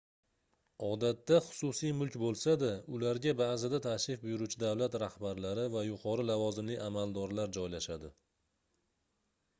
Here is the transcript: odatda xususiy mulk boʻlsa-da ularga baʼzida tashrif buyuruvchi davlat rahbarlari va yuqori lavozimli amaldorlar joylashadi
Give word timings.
odatda 0.85 1.35
xususiy 1.47 1.91
mulk 1.97 2.17
boʻlsa-da 2.23 2.69
ularga 2.99 3.35
baʼzida 3.43 3.81
tashrif 3.87 4.23
buyuruvchi 4.25 4.61
davlat 4.65 4.99
rahbarlari 5.05 5.69
va 5.77 5.87
yuqori 5.91 6.29
lavozimli 6.33 6.83
amaldorlar 6.91 7.57
joylashadi 7.61 8.15